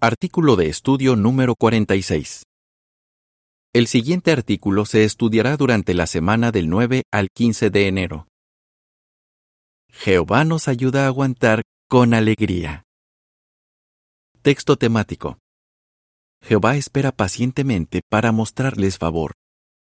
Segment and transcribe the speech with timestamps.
[0.00, 2.44] Artículo de estudio número 46.
[3.72, 8.28] El siguiente artículo se estudiará durante la semana del 9 al 15 de enero.
[9.90, 12.84] Jehová nos ayuda a aguantar con alegría.
[14.40, 15.38] Texto temático.
[16.42, 19.32] Jehová espera pacientemente para mostrarles favor,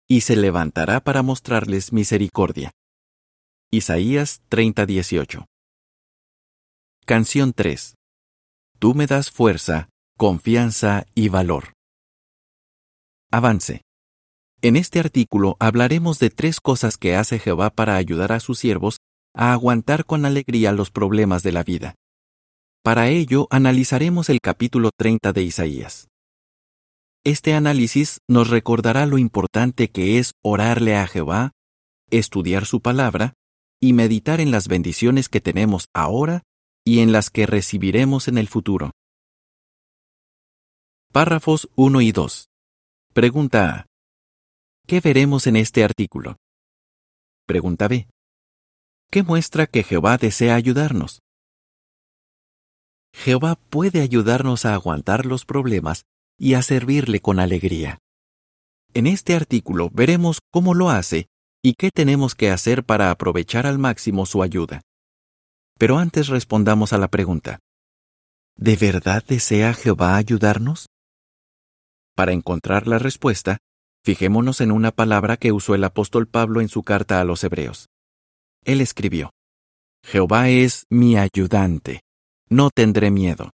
[0.07, 2.71] y se levantará para mostrarles misericordia.
[3.73, 5.45] Isaías 30:18.
[7.05, 7.98] Canción 3.
[8.81, 11.73] Tú me das fuerza, confianza y valor.
[13.33, 13.83] Avance.
[14.63, 18.99] En este artículo hablaremos de tres cosas que hace Jehová para ayudar a sus siervos
[19.35, 21.97] a aguantar con alegría los problemas de la vida.
[22.85, 26.07] Para ello, analizaremos el capítulo 30 de Isaías.
[27.25, 31.51] Este análisis nos recordará lo importante que es orarle a Jehová,
[32.11, 33.35] estudiar su palabra
[33.81, 36.45] y meditar en las bendiciones que tenemos ahora
[36.89, 38.93] y en las que recibiremos en el futuro.
[41.13, 42.49] Párrafos 1 y 2.
[43.13, 43.87] Pregunta A.
[44.87, 46.39] ¿Qué veremos en este artículo?
[47.45, 48.09] Pregunta B.
[49.11, 51.21] ¿Qué muestra que Jehová desea ayudarnos?
[53.13, 56.05] Jehová puede ayudarnos a aguantar los problemas
[56.39, 57.99] y a servirle con alegría.
[58.95, 61.27] En este artículo veremos cómo lo hace
[61.63, 64.81] y qué tenemos que hacer para aprovechar al máximo su ayuda.
[65.79, 67.61] Pero antes respondamos a la pregunta.
[68.57, 70.89] ¿De verdad desea Jehová ayudarnos?
[72.17, 73.59] Para encontrar la respuesta,
[74.05, 77.87] fijémonos en una palabra que usó el apóstol Pablo en su carta a los Hebreos.
[78.65, 79.31] Él escribió,
[80.05, 82.01] Jehová es mi ayudante,
[82.49, 83.51] no tendré miedo.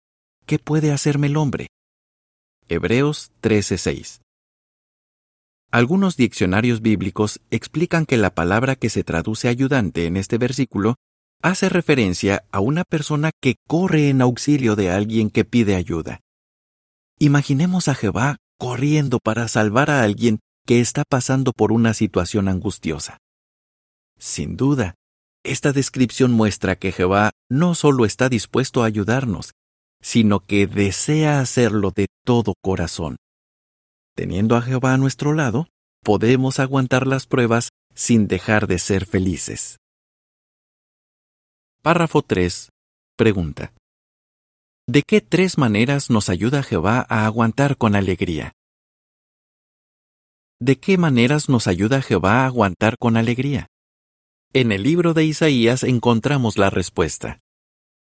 [0.46, 1.68] ¿Qué puede hacerme el hombre?
[2.68, 4.20] Hebreos 13:6
[5.70, 10.96] Algunos diccionarios bíblicos explican que la palabra que se traduce ayudante en este versículo
[11.44, 16.20] hace referencia a una persona que corre en auxilio de alguien que pide ayuda.
[17.18, 23.18] Imaginemos a Jehová corriendo para salvar a alguien que está pasando por una situación angustiosa.
[24.18, 24.94] Sin duda,
[25.44, 29.52] esta descripción muestra que Jehová no solo está dispuesto a ayudarnos,
[30.00, 33.16] sino que desea hacerlo de todo corazón.
[34.16, 35.66] Teniendo a Jehová a nuestro lado,
[36.02, 39.76] podemos aguantar las pruebas sin dejar de ser felices.
[41.84, 42.70] Párrafo 3.
[43.14, 43.74] Pregunta.
[44.88, 48.52] ¿De qué tres maneras nos ayuda Jehová a aguantar con alegría?
[50.58, 53.66] ¿De qué maneras nos ayuda Jehová a aguantar con alegría?
[54.54, 57.40] En el libro de Isaías encontramos la respuesta.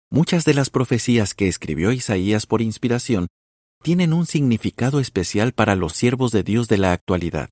[0.09, 3.27] Muchas de las profecías que escribió Isaías por inspiración
[3.83, 7.49] tienen un significado especial para los siervos de Dios de la actualidad.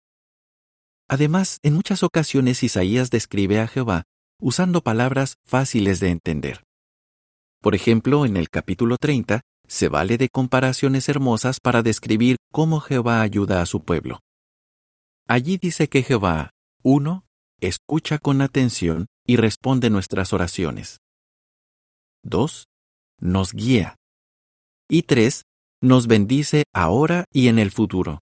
[1.09, 4.05] Además, en muchas ocasiones Isaías describe a Jehová
[4.41, 6.63] usando palabras fáciles de entender.
[7.61, 13.21] Por ejemplo, en el capítulo 30, se vale de comparaciones hermosas para describir cómo Jehová
[13.21, 14.19] ayuda a su pueblo.
[15.27, 16.49] Allí dice que Jehová,
[16.83, 17.23] uno,
[17.61, 20.99] escucha con atención y responde nuestras oraciones.
[22.23, 22.65] 2.
[23.19, 23.95] Nos guía.
[24.89, 25.43] Y 3.
[25.81, 28.19] Nos bendice ahora y en el futuro.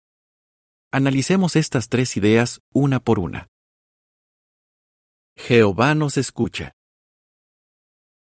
[0.92, 3.49] Analicemos estas tres ideas una por una.
[5.48, 6.74] Jehová nos escucha.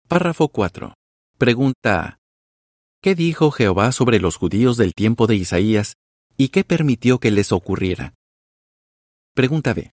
[0.08, 0.94] Párrafo 4.
[1.38, 2.18] Pregunta.
[3.00, 5.94] ¿Qué dijo Jehová sobre los judíos del tiempo de Isaías
[6.36, 8.14] y qué permitió que les ocurriera?
[9.34, 9.92] Pregunta B.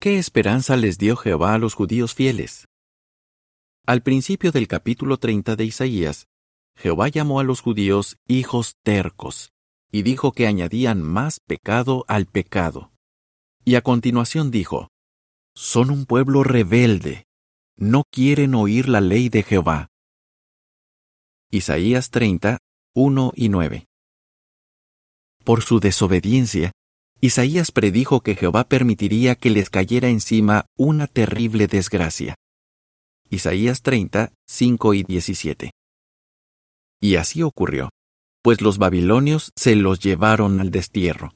[0.00, 2.66] ¿Qué esperanza les dio Jehová a los judíos fieles?
[3.84, 6.26] Al principio del capítulo 30 de Isaías,
[6.76, 9.50] Jehová llamó a los judíos hijos tercos
[9.90, 12.92] y dijo que añadían más pecado al pecado.
[13.64, 14.88] Y a continuación dijo,
[15.56, 17.24] son un pueblo rebelde,
[17.76, 19.88] no quieren oír la ley de Jehová.
[21.50, 22.58] Isaías 30,
[22.94, 23.86] 1 y 9.
[25.44, 26.72] Por su desobediencia,
[27.22, 32.34] Isaías predijo que Jehová permitiría que les cayera encima una terrible desgracia.
[33.30, 35.70] Isaías 30, 5 y 17.
[37.00, 37.88] Y así ocurrió,
[38.42, 41.32] pues los babilonios se los llevaron al destierro.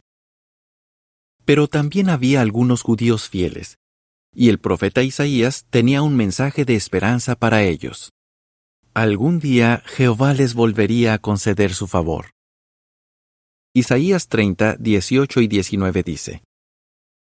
[1.46, 3.79] Pero también había algunos judíos fieles,
[4.34, 8.12] y el profeta Isaías tenía un mensaje de esperanza para ellos.
[8.94, 12.30] Algún día Jehová les volvería a conceder su favor.
[13.72, 16.42] Isaías 30, 18 y 19 dice,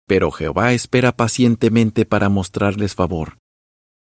[0.07, 3.39] Pero Jehová espera pacientemente para mostrarles favor,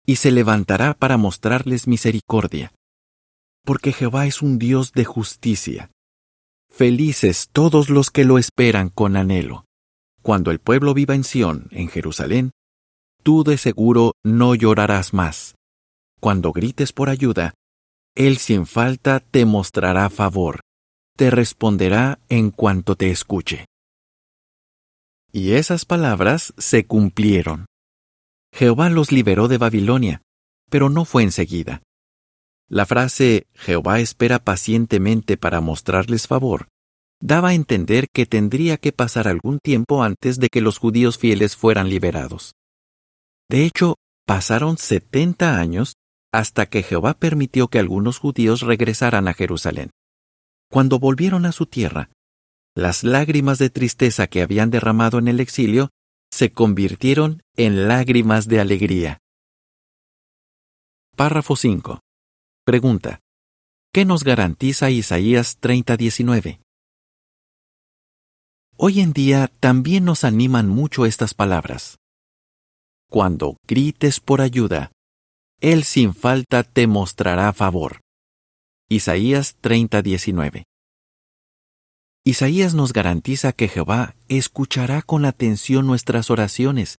[0.06, 2.72] y se levantará para mostrarles misericordia,
[3.64, 5.90] porque Jehová es un Dios de justicia.
[6.70, 9.64] Felices todos los que lo esperan con anhelo.
[10.22, 12.52] Cuando el pueblo viva en Sión, en Jerusalén,
[13.22, 15.54] tú de seguro no llorarás más.
[16.20, 17.54] Cuando grites por ayuda,
[18.14, 20.60] Él sin falta te mostrará favor,
[21.16, 23.66] te responderá en cuanto te escuche.
[25.32, 27.66] Y esas palabras se cumplieron.
[28.52, 30.22] Jehová los liberó de Babilonia,
[30.68, 31.82] pero no fue enseguida.
[32.68, 36.68] La frase Jehová espera pacientemente para mostrarles favor
[37.20, 41.54] daba a entender que tendría que pasar algún tiempo antes de que los judíos fieles
[41.54, 42.52] fueran liberados.
[43.50, 45.94] De hecho, pasaron setenta años
[46.32, 49.90] hasta que Jehová permitió que algunos judíos regresaran a Jerusalén.
[50.70, 52.10] Cuando volvieron a su tierra,
[52.76, 55.88] las lágrimas de tristeza que habían derramado en el exilio
[56.30, 59.18] se convirtieron en lágrimas de alegría.
[61.16, 61.98] Párrafo 5.
[62.64, 63.18] Pregunta.
[63.92, 66.60] ¿Qué nos garantiza Isaías 30:19?
[68.76, 71.99] Hoy en día también nos animan mucho estas palabras.
[73.10, 74.92] Cuando grites por ayuda,
[75.60, 78.02] Él sin falta te mostrará favor.
[78.88, 80.62] Isaías 30:19.
[82.24, 86.98] Isaías nos garantiza que Jehová escuchará con atención nuestras oraciones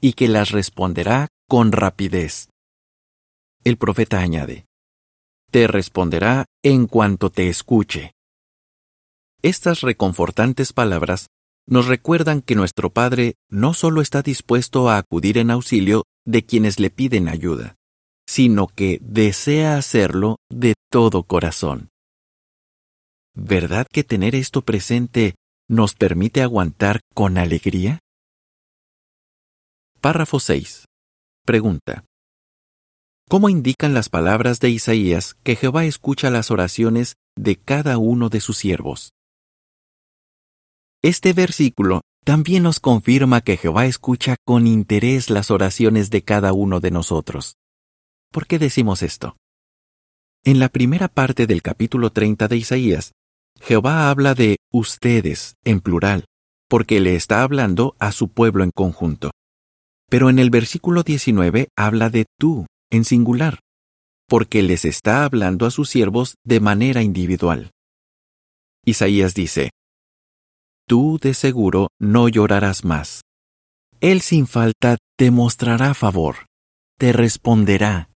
[0.00, 2.48] y que las responderá con rapidez.
[3.62, 4.64] El profeta añade,
[5.50, 8.12] Te responderá en cuanto te escuche.
[9.42, 11.26] Estas reconfortantes palabras
[11.70, 16.80] nos recuerdan que nuestro Padre no solo está dispuesto a acudir en auxilio de quienes
[16.80, 17.76] le piden ayuda,
[18.26, 21.88] sino que desea hacerlo de todo corazón.
[23.34, 25.36] ¿Verdad que tener esto presente
[25.68, 28.00] nos permite aguantar con alegría?
[30.00, 30.86] Párrafo 6.
[31.46, 32.04] Pregunta.
[33.28, 38.40] ¿Cómo indican las palabras de Isaías que Jehová escucha las oraciones de cada uno de
[38.40, 39.12] sus siervos?
[41.02, 46.80] Este versículo también nos confirma que Jehová escucha con interés las oraciones de cada uno
[46.80, 47.56] de nosotros.
[48.30, 49.36] ¿Por qué decimos esto?
[50.44, 53.12] En la primera parte del capítulo 30 de Isaías,
[53.60, 56.26] Jehová habla de ustedes en plural,
[56.68, 59.30] porque le está hablando a su pueblo en conjunto.
[60.10, 63.60] Pero en el versículo 19 habla de tú en singular,
[64.28, 67.70] porque les está hablando a sus siervos de manera individual.
[68.84, 69.70] Isaías dice,
[70.90, 73.22] tú de seguro no llorarás más.
[74.00, 76.46] Él sin falta te mostrará favor,
[76.98, 78.10] te responderá.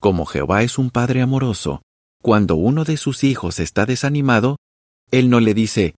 [0.00, 1.82] Como Jehová es un Padre amoroso,
[2.22, 4.54] cuando uno de sus hijos está desanimado,
[5.10, 5.96] Él no le dice,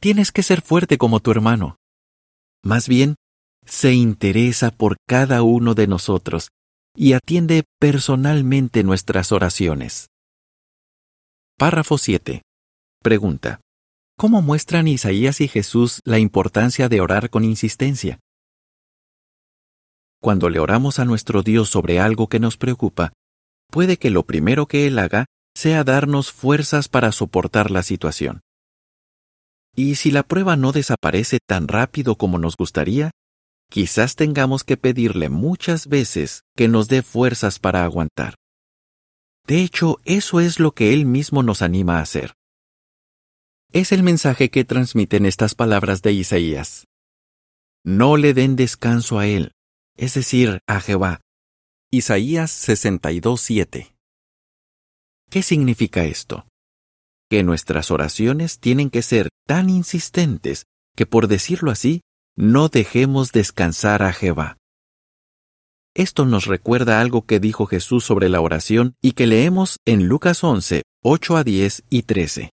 [0.00, 1.76] tienes que ser fuerte como tu hermano.
[2.62, 3.14] Más bien,
[3.64, 6.50] se interesa por cada uno de nosotros
[6.94, 10.08] y atiende personalmente nuestras oraciones.
[11.56, 12.42] Párrafo 7.
[13.02, 13.62] Pregunta.
[14.18, 18.18] ¿Cómo muestran Isaías y Jesús la importancia de orar con insistencia?
[20.22, 23.12] Cuando le oramos a nuestro Dios sobre algo que nos preocupa,
[23.70, 28.40] puede que lo primero que Él haga sea darnos fuerzas para soportar la situación.
[29.74, 33.10] Y si la prueba no desaparece tan rápido como nos gustaría,
[33.70, 38.36] quizás tengamos que pedirle muchas veces que nos dé fuerzas para aguantar.
[39.46, 42.32] De hecho, eso es lo que Él mismo nos anima a hacer
[43.72, 46.86] es el mensaje que transmiten estas palabras de Isaías.
[47.84, 49.52] No le den descanso a él,
[49.96, 51.20] es decir, a Jehová.
[51.90, 53.94] Isaías 62.7.
[55.30, 56.46] ¿Qué significa esto?
[57.28, 62.02] Que nuestras oraciones tienen que ser tan insistentes que, por decirlo así,
[62.36, 64.56] no dejemos descansar a Jehová.
[65.94, 70.44] Esto nos recuerda algo que dijo Jesús sobre la oración y que leemos en Lucas
[70.44, 72.50] 11, 8 a 10 y 13.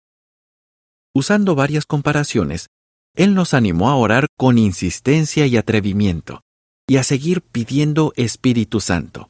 [1.14, 2.68] Usando varias comparaciones,
[3.16, 6.42] Él nos animó a orar con insistencia y atrevimiento,
[6.88, 9.30] y a seguir pidiendo Espíritu Santo.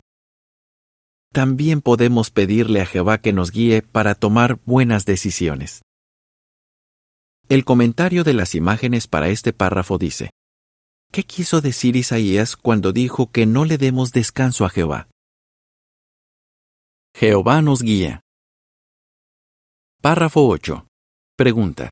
[1.32, 5.84] También podemos pedirle a Jehová que nos guíe para tomar buenas decisiones.
[7.48, 10.32] El comentario de las imágenes para este párrafo dice,
[11.12, 15.08] ¿Qué quiso decir Isaías cuando dijo que no le demos descanso a Jehová?
[17.16, 18.22] Jehová nos guía.
[20.02, 20.89] Párrafo 8.
[21.40, 21.90] Pregunta.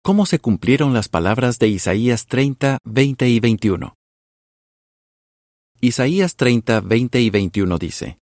[0.00, 3.94] ¿Cómo se cumplieron las palabras de Isaías 30, 20 y 21?
[5.80, 8.20] Isaías 30, 20 y 21 dice,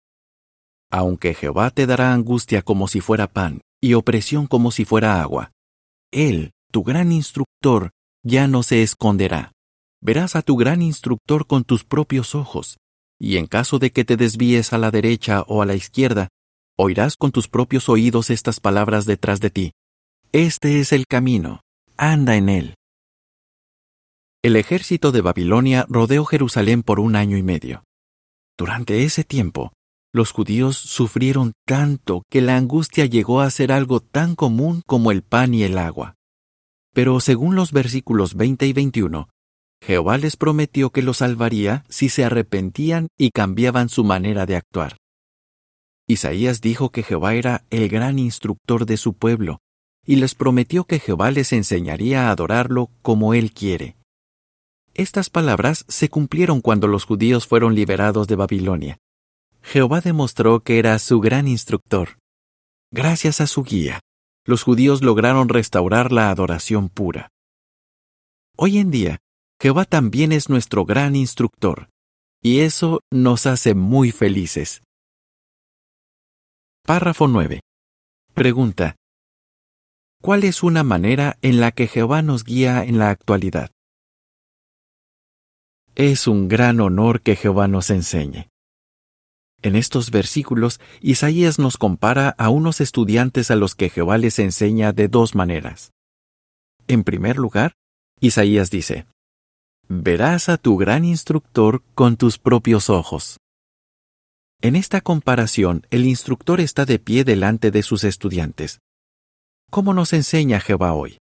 [0.91, 5.53] Aunque Jehová te dará angustia como si fuera pan y opresión como si fuera agua,
[6.11, 7.91] Él, tu gran instructor,
[8.25, 9.53] ya no se esconderá.
[10.01, 12.79] Verás a tu gran instructor con tus propios ojos,
[13.21, 16.29] y en caso de que te desvíes a la derecha o a la izquierda,
[16.79, 19.73] oirás con tus propios oídos estas palabras detrás de ti.
[20.33, 21.63] Este es el camino,
[21.97, 22.75] anda en él.
[24.45, 27.83] El ejército de Babilonia rodeó Jerusalén por un año y medio.
[28.57, 29.73] Durante ese tiempo,
[30.13, 35.23] los judíos sufrieron tanto que la angustia llegó a ser algo tan común como el
[35.23, 36.15] pan y el agua.
[36.95, 39.29] Pero según los versículos 20 y 21,
[39.83, 44.97] Jehová les prometió que los salvaría si se arrepentían y cambiaban su manera de actuar.
[46.07, 49.59] Isaías dijo que Jehová era el gran instructor de su pueblo,
[50.07, 53.97] y les prometió que Jehová les enseñaría a adorarlo como él quiere.
[54.95, 58.99] Estas palabras se cumplieron cuando los judíos fueron liberados de Babilonia.
[59.63, 62.19] Jehová demostró que era su gran instructor.
[62.91, 64.01] Gracias a su guía,
[64.45, 67.29] los judíos lograron restaurar la adoración pura.
[68.57, 69.19] Hoy en día,
[69.61, 71.89] Jehová también es nuestro gran instructor,
[72.43, 74.83] y eso nos hace muy felices.
[76.85, 77.61] Párrafo 9.
[78.35, 78.97] Pregunta.
[80.23, 83.71] ¿Cuál es una manera en la que Jehová nos guía en la actualidad?
[85.95, 88.51] Es un gran honor que Jehová nos enseñe.
[89.63, 94.93] En estos versículos, Isaías nos compara a unos estudiantes a los que Jehová les enseña
[94.93, 95.93] de dos maneras.
[96.87, 97.73] En primer lugar,
[98.21, 99.07] Isaías dice,
[99.89, 103.39] Verás a tu gran instructor con tus propios ojos.
[104.61, 108.81] En esta comparación, el instructor está de pie delante de sus estudiantes.
[109.71, 111.19] ¿Cómo nos enseña Jehová hoy?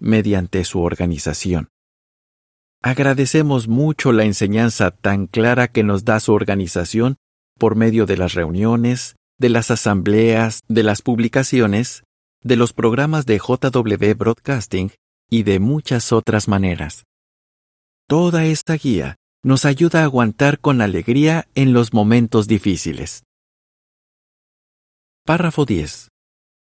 [0.00, 1.68] Mediante su organización.
[2.82, 7.18] Agradecemos mucho la enseñanza tan clara que nos da su organización
[7.56, 12.02] por medio de las reuniones, de las asambleas, de las publicaciones,
[12.42, 14.90] de los programas de JW Broadcasting
[15.30, 17.04] y de muchas otras maneras.
[18.08, 23.22] Toda esta guía nos ayuda a aguantar con alegría en los momentos difíciles.
[25.24, 26.08] Párrafo 10.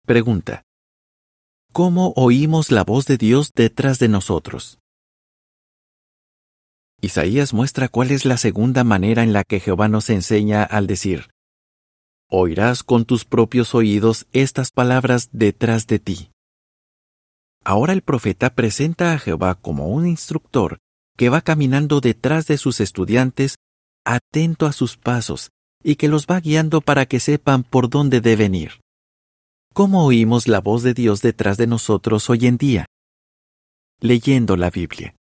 [0.06, 0.62] Pregunta.
[1.76, 4.80] ¿Cómo oímos la voz de Dios detrás de nosotros?
[7.02, 11.32] Isaías muestra cuál es la segunda manera en la que Jehová nos enseña al decir,
[12.30, 16.32] Oirás con tus propios oídos estas palabras detrás de ti.
[17.66, 20.78] Ahora el profeta presenta a Jehová como un instructor
[21.18, 23.58] que va caminando detrás de sus estudiantes,
[24.06, 25.50] atento a sus pasos,
[25.84, 28.85] y que los va guiando para que sepan por dónde deben ir.
[29.76, 32.86] ¿Cómo oímos la voz de Dios detrás de nosotros hoy en día?
[34.00, 35.18] Leyendo la Biblia.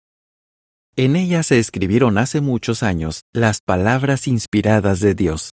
[0.96, 5.52] En ella se escribieron hace muchos años las palabras inspiradas de Dios.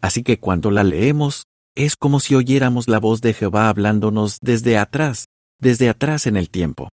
[0.00, 4.78] Así que cuando la leemos, es como si oyéramos la voz de Jehová hablándonos desde
[4.78, 5.26] atrás,
[5.58, 6.88] desde atrás en el tiempo.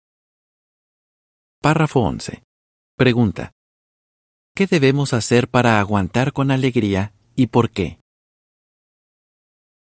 [1.62, 2.43] Párrafo 11.
[2.95, 3.51] Pregunta.
[4.55, 8.00] ¿Qué debemos hacer para aguantar con alegría y por qué?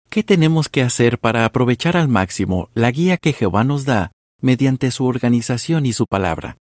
[0.09, 4.11] ¿Qué tenemos que hacer para aprovechar al máximo la guía que Jehová nos da
[4.41, 6.57] mediante su organización y su palabra?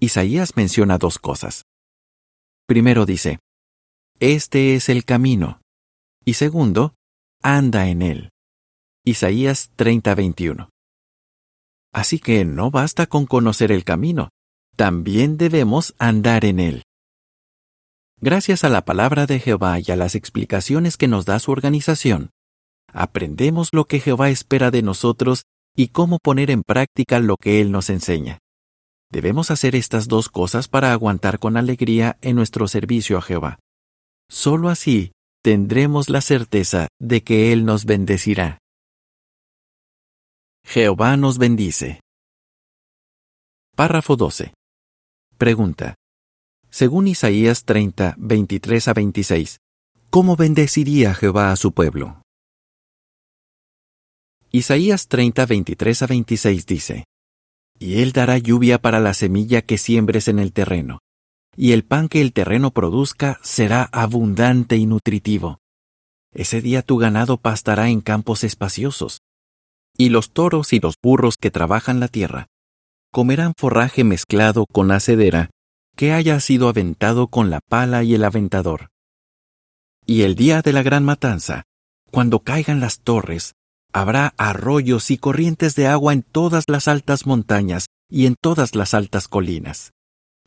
[0.00, 1.64] Isaías menciona dos cosas.
[2.66, 3.38] Primero dice,
[4.18, 5.60] Este es el camino.
[6.24, 6.94] Y segundo,
[7.42, 8.30] anda en él.
[9.04, 10.68] Isaías 30:21.
[11.92, 14.30] Así que no basta con conocer el camino,
[14.76, 16.82] también debemos andar en él.
[18.24, 22.30] Gracias a la palabra de Jehová y a las explicaciones que nos da su organización,
[22.86, 25.42] aprendemos lo que Jehová espera de nosotros
[25.74, 28.38] y cómo poner en práctica lo que Él nos enseña.
[29.10, 33.58] Debemos hacer estas dos cosas para aguantar con alegría en nuestro servicio a Jehová.
[34.30, 35.10] Solo así
[35.42, 38.58] tendremos la certeza de que Él nos bendecirá.
[40.64, 41.98] Jehová nos bendice.
[43.74, 44.54] Párrafo 12.
[45.36, 45.96] Pregunta.
[46.74, 49.60] Según Isaías 30, 23 a 26,
[50.08, 52.22] ¿cómo bendeciría Jehová a su pueblo?
[54.50, 57.04] Isaías 30, 23 a 26 dice,
[57.78, 61.00] y él dará lluvia para la semilla que siembres en el terreno,
[61.58, 65.58] y el pan que el terreno produzca será abundante y nutritivo.
[66.32, 69.20] Ese día tu ganado pastará en campos espaciosos,
[69.98, 72.46] y los toros y los burros que trabajan la tierra
[73.12, 75.50] comerán forraje mezclado con acedera
[75.96, 78.90] que haya sido aventado con la pala y el aventador.
[80.06, 81.64] Y el día de la gran matanza,
[82.10, 83.54] cuando caigan las torres,
[83.94, 88.94] Habrá arroyos y corrientes de agua en todas las altas montañas y en todas las
[88.94, 89.92] altas colinas.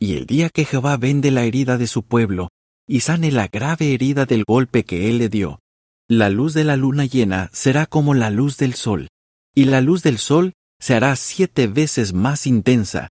[0.00, 2.48] Y el día que Jehová vende la herida de su pueblo
[2.88, 5.60] y sane la grave herida del golpe que él le dio,
[6.08, 9.08] la luz de la luna llena será como la luz del sol,
[9.54, 13.08] y la luz del sol se hará siete veces más intensa,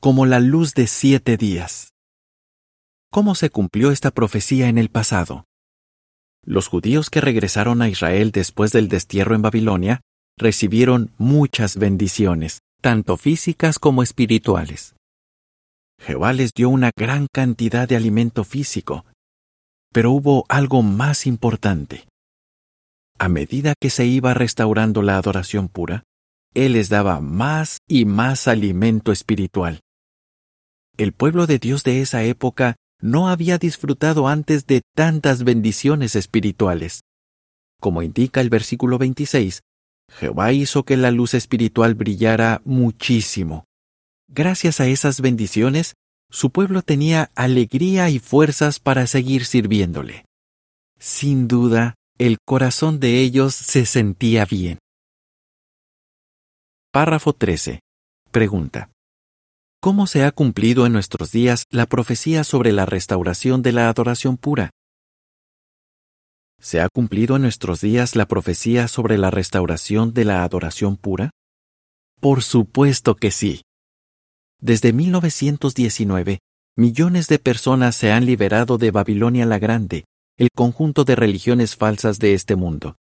[0.00, 1.92] como la luz de siete días.
[3.10, 5.44] ¿Cómo se cumplió esta profecía en el pasado?
[6.44, 10.00] Los judíos que regresaron a Israel después del destierro en Babilonia
[10.36, 14.94] recibieron muchas bendiciones, tanto físicas como espirituales.
[16.00, 19.04] Jehová les dio una gran cantidad de alimento físico,
[19.90, 22.06] Pero hubo algo más importante.
[23.18, 26.04] A medida que se iba restaurando la adoración pura,
[26.54, 29.80] Él les daba más y más alimento espiritual.
[30.98, 37.04] El pueblo de Dios de esa época no había disfrutado antes de tantas bendiciones espirituales.
[37.80, 39.60] Como indica el versículo 26,
[40.10, 43.64] Jehová hizo que la luz espiritual brillara muchísimo.
[44.26, 45.94] Gracias a esas bendiciones,
[46.30, 50.24] su pueblo tenía alegría y fuerzas para seguir sirviéndole.
[50.98, 54.80] Sin duda, el corazón de ellos se sentía bien.
[56.90, 57.78] Párrafo 13.
[58.32, 58.90] Pregunta.
[59.80, 64.36] ¿Cómo se ha cumplido en nuestros días la profecía sobre la restauración de la adoración
[64.36, 64.70] pura?
[66.58, 71.30] ¿Se ha cumplido en nuestros días la profecía sobre la restauración de la adoración pura?
[72.18, 73.62] Por supuesto que sí.
[74.60, 76.40] Desde 1919,
[76.76, 80.06] millones de personas se han liberado de Babilonia la Grande,
[80.38, 82.96] el conjunto de religiones falsas de este mundo.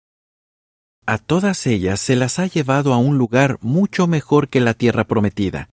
[1.06, 5.04] A todas ellas se las ha llevado a un lugar mucho mejor que la tierra
[5.04, 5.68] prometida,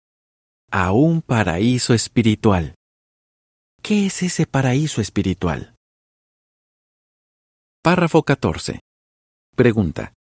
[0.72, 2.76] a un paraíso espiritual.
[3.82, 5.76] ¿Qué es ese paraíso espiritual?
[7.82, 8.80] Párrafo 14.
[9.56, 10.14] Pregunta.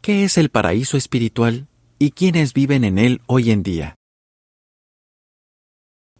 [0.00, 1.68] ¿Qué es el paraíso espiritual
[1.98, 3.96] y quiénes viven en él hoy en día?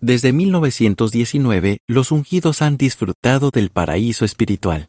[0.01, 4.89] Desde 1919, los ungidos han disfrutado del paraíso espiritual.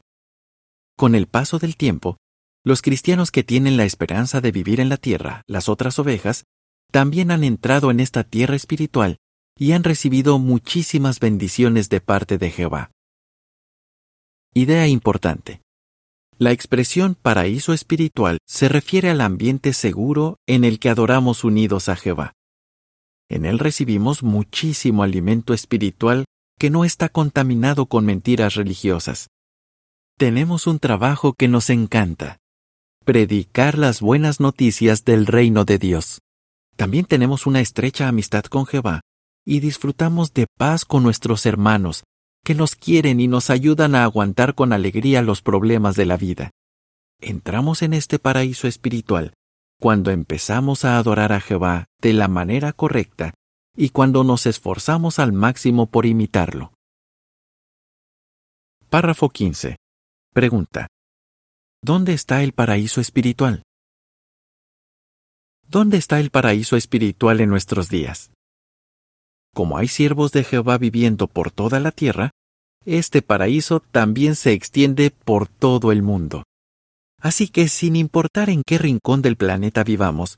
[0.97, 2.17] Con el paso del tiempo,
[2.63, 6.45] los cristianos que tienen la esperanza de vivir en la tierra, las otras ovejas,
[6.93, 9.17] también han entrado en esta tierra espiritual
[9.57, 12.91] y han recibido muchísimas bendiciones de parte de Jehová.
[14.53, 15.63] Idea importante.
[16.37, 21.95] La expresión paraíso espiritual se refiere al ambiente seguro en el que adoramos unidos a
[21.95, 22.33] Jehová.
[23.27, 26.25] En él recibimos muchísimo alimento espiritual
[26.59, 29.29] que no está contaminado con mentiras religiosas.
[30.19, 32.37] Tenemos un trabajo que nos encanta,
[33.03, 36.19] predicar las buenas noticias del reino de Dios.
[36.75, 39.01] También tenemos una estrecha amistad con Jehová
[39.45, 42.03] y disfrutamos de paz con nuestros hermanos,
[42.43, 46.51] que nos quieren y nos ayudan a aguantar con alegría los problemas de la vida.
[47.19, 49.33] Entramos en este paraíso espiritual
[49.79, 53.33] cuando empezamos a adorar a Jehová de la manera correcta
[53.75, 56.73] y cuando nos esforzamos al máximo por imitarlo.
[58.89, 59.75] Párrafo 15.
[60.33, 60.87] Pregunta.
[61.81, 63.63] ¿Dónde está el paraíso espiritual?
[65.73, 68.29] ¿Dónde está el paraíso espiritual en nuestros días?
[69.55, 72.29] Como hay siervos de Jehová viviendo por toda la tierra,
[72.85, 76.43] este paraíso también se extiende por todo el mundo.
[77.19, 80.37] Así que sin importar en qué rincón del planeta vivamos,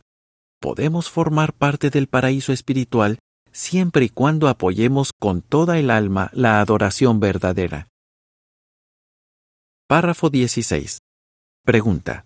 [0.62, 3.20] podemos formar parte del paraíso espiritual
[3.52, 7.90] siempre y cuando apoyemos con toda el alma la adoración verdadera.
[9.90, 11.00] Párrafo 16.
[11.66, 12.26] Pregunta.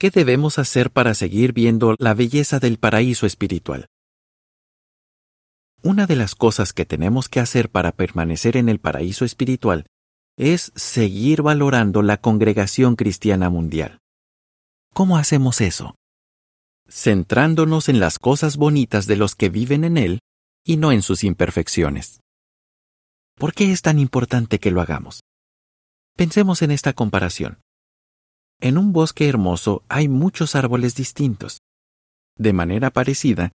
[0.00, 3.84] ¿Qué debemos hacer para seguir viendo la belleza del paraíso espiritual?
[5.82, 9.84] Una de las cosas que tenemos que hacer para permanecer en el paraíso espiritual
[10.38, 13.98] es seguir valorando la congregación cristiana mundial.
[14.94, 15.96] ¿Cómo hacemos eso?
[16.88, 20.20] Centrándonos en las cosas bonitas de los que viven en él
[20.64, 22.20] y no en sus imperfecciones.
[23.34, 25.20] ¿Por qué es tan importante que lo hagamos?
[26.16, 27.60] Pensemos en esta comparación.
[28.60, 31.62] En un bosque hermoso hay muchos árboles distintos.
[32.36, 33.52] De manera parecida,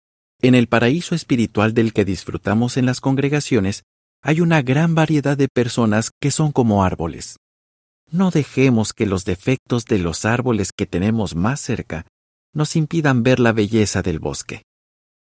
[0.42, 3.84] en el paraíso espiritual del que disfrutamos en las congregaciones,
[4.22, 7.38] hay una gran variedad de personas que son como árboles.
[8.10, 12.06] No dejemos que los defectos de los árboles que tenemos más cerca
[12.52, 14.64] nos impidan ver la belleza del bosque.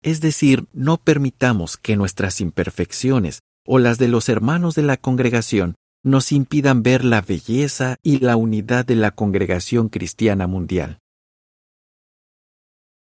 [0.02, 5.76] Es decir, no permitamos que nuestras imperfecciones o las de los hermanos de la congregación
[6.04, 11.00] nos impidan ver la belleza y la unidad de la congregación cristiana mundial.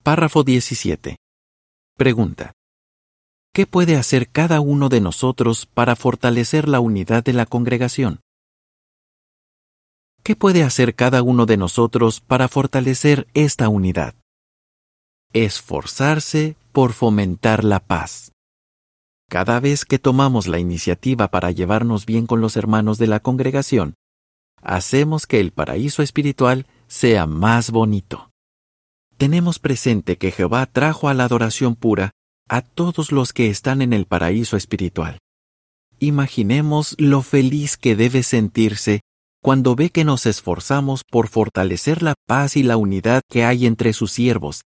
[0.03, 1.17] Párrafo 17.
[1.97, 2.53] Pregunta.
[3.53, 8.21] ¿Qué puede hacer cada uno de nosotros para fortalecer la unidad de la congregación?
[10.23, 14.15] ¿Qué puede hacer cada uno de nosotros para fortalecer esta unidad?
[15.33, 18.33] Esforzarse por fomentar la paz.
[19.29, 23.95] Cada vez que tomamos la iniciativa para llevarnos bien con los hermanos de la congregación,
[24.63, 28.31] hacemos que el paraíso espiritual sea más bonito.
[29.17, 32.13] Tenemos presente que Jehová trajo a la adoración pura
[32.49, 35.19] a todos los que están en el paraíso espiritual.
[35.99, 39.01] Imaginemos lo feliz que debe sentirse
[39.43, 43.93] cuando ve que nos esforzamos por fortalecer la paz y la unidad que hay entre
[43.93, 44.63] sus siervos,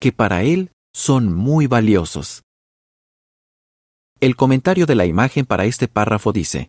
[0.00, 2.42] que para Él son muy valiosos.
[4.22, 6.68] El comentario de la imagen para este párrafo dice,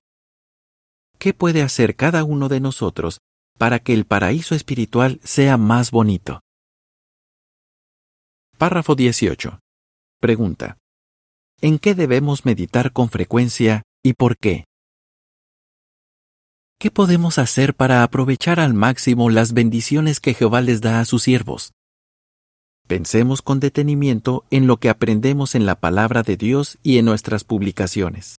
[1.20, 3.20] ¿qué puede hacer cada uno de nosotros
[3.60, 6.39] para que el paraíso espiritual sea más bonito?
[8.58, 9.60] Párrafo 18.
[10.20, 10.80] Pregunta.
[11.62, 14.66] ¿En qué debemos meditar con frecuencia y por qué?
[16.80, 21.22] ¿Qué podemos hacer para aprovechar al máximo las bendiciones que Jehová les da a sus
[21.22, 21.72] siervos?
[22.88, 27.43] Pensemos con detenimiento en lo que aprendemos en la palabra de Dios y en nuestras
[27.43, 28.38] publicaciones.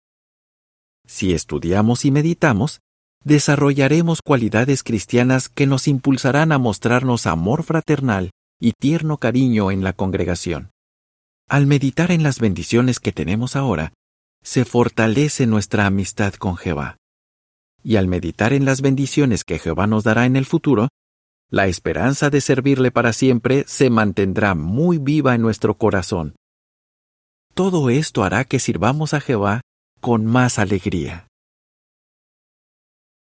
[1.06, 2.80] Si estudiamos y meditamos,
[3.24, 8.30] desarrollaremos cualidades cristianas que nos impulsarán a mostrarnos amor fraternal
[8.60, 10.70] y tierno cariño en la congregación.
[11.48, 13.92] Al meditar en las bendiciones que tenemos ahora,
[14.42, 16.96] se fortalece nuestra amistad con Jehová
[17.84, 20.88] y al meditar en las bendiciones que Jehová nos dará en el futuro,
[21.50, 26.34] la esperanza de servirle para siempre se mantendrá muy viva en nuestro corazón.
[27.54, 29.60] Todo esto hará que sirvamos a Jehová
[30.00, 31.28] con más alegría.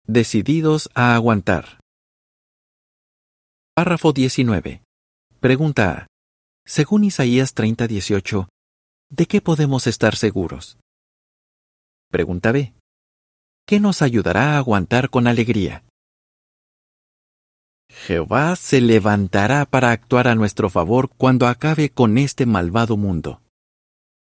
[0.06, 1.80] Decididos a aguantar.
[3.74, 4.82] Párrafo 19.
[5.40, 6.06] Pregunta A.
[6.66, 8.48] Según Isaías 30:18,
[9.10, 10.78] ¿de qué podemos estar seguros?
[12.10, 12.74] Pregunta B.
[13.66, 15.84] ¿Qué nos ayudará a aguantar con alegría.
[17.90, 23.42] Jehová se levantará para actuar a nuestro favor cuando acabe con este malvado mundo.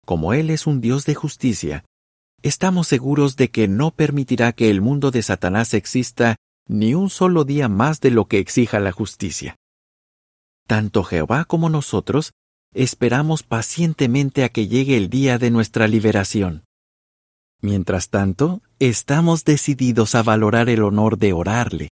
[0.05, 1.85] Como Él es un Dios de justicia,
[2.43, 7.45] estamos seguros de que no permitirá que el mundo de Satanás exista ni un solo
[7.45, 9.57] día más de lo que exija la justicia.
[10.67, 12.33] Tanto Jehová como nosotros
[12.73, 16.65] esperamos pacientemente a que llegue el día de nuestra liberación.
[17.61, 21.89] Mientras tanto, estamos decididos a valorar el honor de orarle,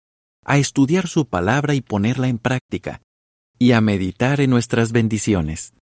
[0.47, 3.01] a estudiar su palabra y ponerla en práctica,
[3.59, 5.73] y a meditar en nuestras bendiciones.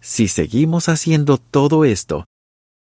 [0.00, 2.26] Si seguimos haciendo todo esto,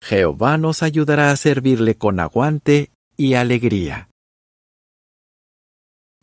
[0.03, 4.11] Jehová nos ayudará a servirle con aguante y alegría.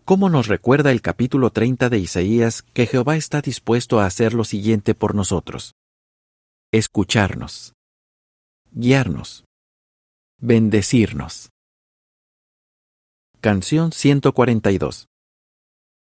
[0.06, 4.43] ¿Cómo nos recuerda el capítulo 30 de Isaías que Jehová está dispuesto a hacer lo
[4.43, 5.74] siguiente por nosotros?
[6.71, 7.74] Escucharnos,
[8.71, 9.45] guiarnos,
[10.39, 11.50] bendecirnos.
[13.43, 15.08] Canción 142.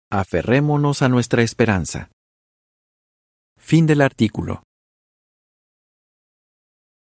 [0.09, 2.09] Aferrémonos a nuestra esperanza.
[3.57, 4.63] Fin del artículo.